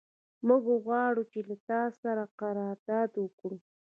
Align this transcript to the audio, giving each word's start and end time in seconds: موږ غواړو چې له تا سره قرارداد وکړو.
موږ 0.47 0.63
غواړو 0.85 1.23
چې 1.31 1.39
له 1.47 1.55
تا 1.67 1.81
سره 2.01 2.23
قرارداد 2.41 3.11
وکړو. 3.17 3.57